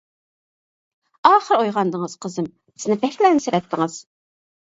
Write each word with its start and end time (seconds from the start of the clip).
-ئاخىر 1.23 1.57
ئويغاندىڭىز 1.65 2.15
قىزىم، 2.25 2.49
بىزنى 2.53 2.97
بەكلا 3.05 3.31
ئەنسىرەتتىڭىز. 3.33 4.01